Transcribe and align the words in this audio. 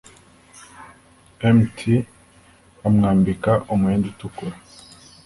mt 1.57 1.77
bamwambika 2.79 3.51
umwenda 3.73 4.05
utukura 4.11 4.55